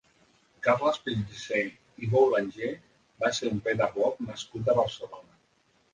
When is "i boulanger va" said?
2.05-3.33